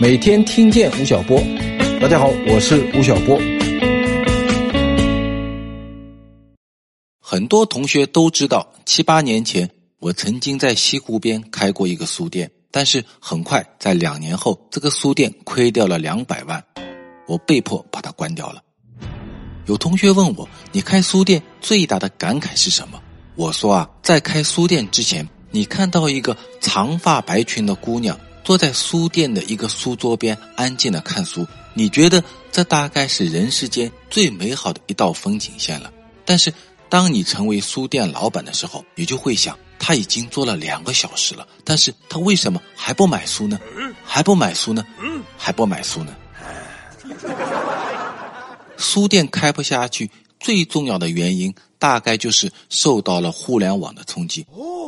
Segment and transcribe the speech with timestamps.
[0.00, 1.38] 每天听见吴晓波，
[2.00, 3.38] 大家好，我是吴晓波。
[7.20, 9.68] 很多同学都知道，七八年前
[9.98, 16.64] 我曾经在西湖边开过一个书店，但是很快在两年后，这个书店亏掉了两百万，
[17.28, 18.62] 我被迫把它关掉了。
[19.66, 22.98] 有同学问我，你开书店最大的感慨是什么？
[23.36, 28.18] 我说啊，在开书店之前，你看到一个长发白裙的姑娘。
[28.50, 32.20] 坐在书店的一个书桌边，安静的看书，你觉得
[32.50, 35.92] 这大概是人世间最美好的一道风景线了。
[36.24, 36.52] 但是，
[36.88, 43.56] 当你成为书店老板的时候，你就会想，他已经坐了两个小时了，但是他为什么还不买书呢？
[44.04, 44.84] 还不买书呢？
[45.38, 46.12] 还不买书呢？
[48.76, 50.10] 书店开不下去，
[50.40, 54.46] 最重要的原因大概就是受到了互联网的冲击。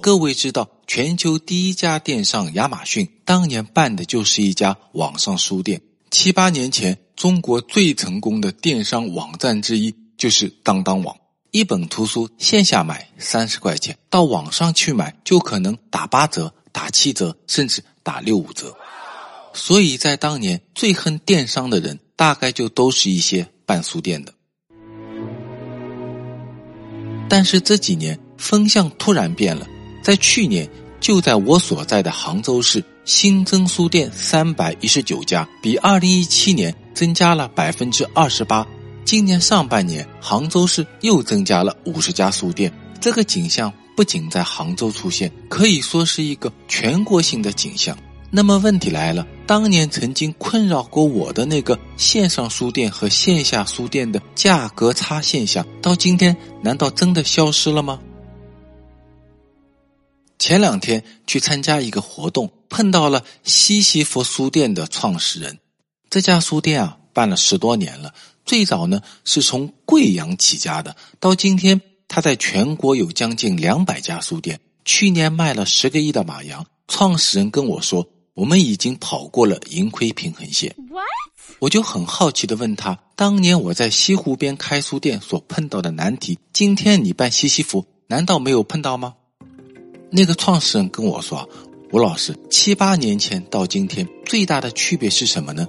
[0.00, 5.80] 各位知道，全球第一家电商亚马逊当年办的就是一家网上书店。
[6.10, 11.16] 七八年前，中国最成功的电商网站之一就是当当网。
[11.50, 18.76] 一本图书线下买三十块钱，到网上去买就可能打八折、打七折，甚至打六五折。
[19.54, 24.34] 所以在当年，最恨电商的人，大概就都是一些办书店的。
[27.28, 29.66] 但是这几年风向突然变了。
[30.02, 30.68] 在去年，
[31.00, 38.66] 就在我所在的杭州市新增书店三百一十九家，比二零一七年增加了百分之二十八。
[39.04, 42.72] 今年上半年，杭州市又增加了五十家书店。
[43.00, 47.96] 这个景象不仅在杭州出现，可以说是一个全国性的景象。
[48.30, 58.00] 那么问题来了，当年曾经困扰过我的那个线上书店和线下书店的价格差现象，到今天难道真的消失了吗？
[60.38, 65.58] 前两天去参加一个活动，碰到了西西弗书店的创始人。
[66.08, 68.14] 这家书店啊，办了十多年了。
[68.46, 76.66] 最早呢是从贵阳起家的，到今天，他在全国有将近两百家书店，去年卖了十个亿的马洋。
[76.88, 80.74] 创始人跟我说，我们已经跑过了盈亏平衡线。
[81.60, 89.14] 我就很好奇的问他，当年我在西湖边开书店所碰到的难题，今天你办西西弗，难道没有碰到吗？
[90.10, 91.48] 那个创始人跟我说
[91.92, 95.66] ：“吴老师，七八年前到今天，最大的区别是什么呢？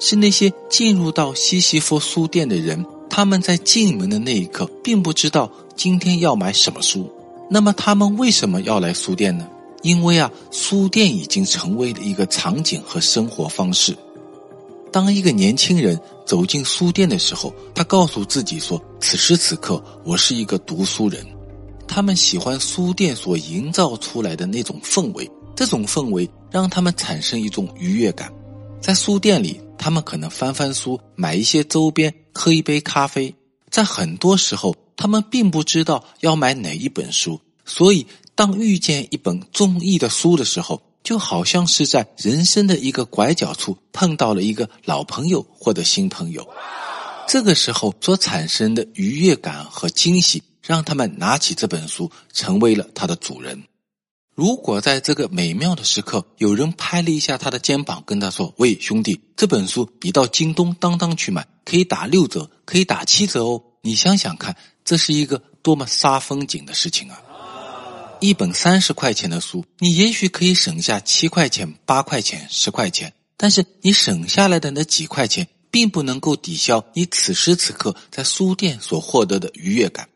[0.00, 7.10] 是那些进入到西西弗书店的人，他们在进门的那一刻，并不知道今天要买什么书。
[7.48, 9.48] 那么他们为什么要来书店呢？
[9.82, 13.96] 因为啊，书店已经成为了一个场景和生活方式。
[14.90, 21.24] 当一个年轻人走进书店的时候，他告诉自己说：此时此刻，我是一个读书人。”
[21.86, 28.32] 他们喜欢书店所营造出来的那种氛围，这种氛围让他们产生一种愉悦感。
[28.80, 33.34] 在书店里，他们可能翻翻书，买一些周边，喝一杯咖啡。
[33.70, 38.06] 在很多时候，他们并不知道要买哪一本书，所以
[38.38, 46.48] 当遇见一本中意的书的时候，就好像是在人生的一个拐角处碰到了一个老朋友或者新朋友。
[47.26, 50.40] 这个时候所产生的愉悦感和惊喜。
[50.62, 53.64] 让他们拿起这本书，成为了他的主人。
[54.34, 67.18] 如果在这个美妙的时刻，有人拍了一下他的肩膀，跟他说：“喂，兄弟，这本书你到京东、当当去买，可以打六折，可以打七折哦。”你想想看，这是一个多么杀风景的事情啊！
[68.20, 80.08] 一本三十块钱的书，你也许可以省下七块钱、八块钱、十块钱，但是你省下来的那几块钱，并不能够抵消你此时此刻在书店所获得的愉悦感。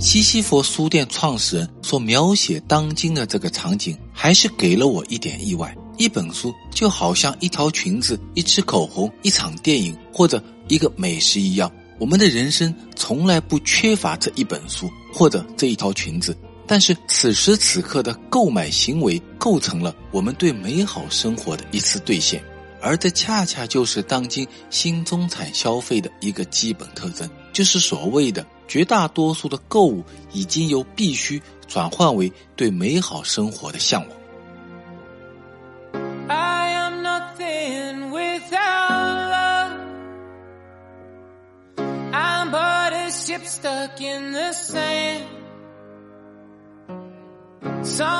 [0.00, 5.76] 西西弗书店创始人所描写当今的这个场景，还是给了我一点意外。
[5.96, 16.36] 一本书就好像一条裙子、一支口红、一场电影或者一个美食一样，我们的人生从来不缺乏这一本书或者这一条裙子。
[16.66, 22.42] 但是此时此刻的购买行为，构成了我们对美好生活的一次兑现，
[22.80, 28.46] 而这恰恰就是当今新中产消费的一个基本特征，就是所谓的。
[28.66, 30.02] 绝大多数的购物
[30.32, 34.10] 已经由必须转换为对美好生活的向往。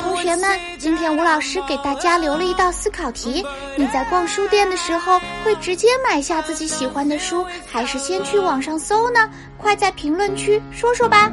[0.00, 3.44] 同学们，今天吴老师给大家留了一道思考题：
[3.76, 9.28] 你在逛书店的时候，会直接买下自己喜欢的书，还是先去网上搜呢？
[9.56, 11.32] 快在评论区说说吧！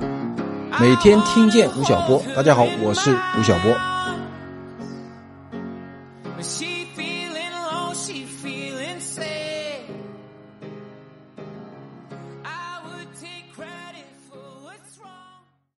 [0.80, 3.72] 每天听见吴晓波，大家好，我是吴晓波。